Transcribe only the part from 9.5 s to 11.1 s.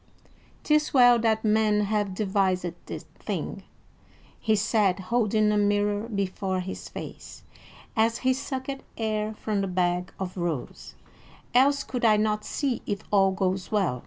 the bag of rose;